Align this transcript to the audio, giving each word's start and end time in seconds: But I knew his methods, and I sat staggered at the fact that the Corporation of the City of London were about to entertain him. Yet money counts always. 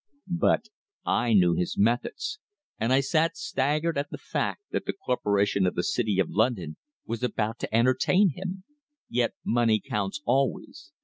But 0.31 0.69
I 1.05 1.33
knew 1.33 1.53
his 1.53 1.77
methods, 1.77 2.39
and 2.79 2.91
I 2.91 3.01
sat 3.01 3.37
staggered 3.37 3.99
at 3.99 4.09
the 4.09 4.17
fact 4.17 4.63
that 4.71 4.87
the 4.87 4.93
Corporation 4.93 5.67
of 5.67 5.75
the 5.75 5.83
City 5.83 6.17
of 6.19 6.31
London 6.31 6.77
were 7.05 7.17
about 7.21 7.59
to 7.59 7.71
entertain 7.75 8.29
him. 8.33 8.63
Yet 9.09 9.35
money 9.45 9.79
counts 9.79 10.23
always. 10.25 10.91